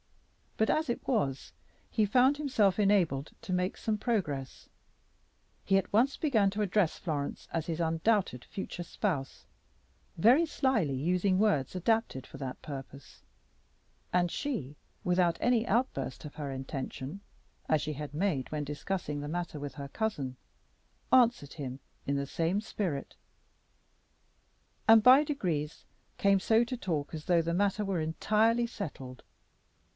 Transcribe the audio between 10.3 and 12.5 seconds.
slyly using words adapted for